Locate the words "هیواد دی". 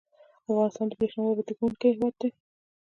1.93-2.29